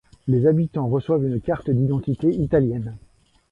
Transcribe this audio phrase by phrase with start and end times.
[0.27, 2.97] Les habitants reçoivent une carte d'identité italienne.